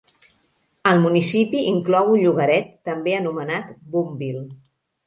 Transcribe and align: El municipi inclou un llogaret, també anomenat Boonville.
El 0.91 1.01
municipi 1.03 1.61
inclou 1.73 2.09
un 2.15 2.19
llogaret, 2.25 2.75
també 2.91 3.17
anomenat 3.21 3.71
Boonville. 3.95 4.45